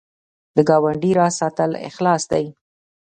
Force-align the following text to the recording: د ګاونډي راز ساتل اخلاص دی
د 0.55 0.57
ګاونډي 0.69 1.11
راز 1.19 1.33
ساتل 1.41 1.71
اخلاص 1.89 2.23
دی 2.31 2.45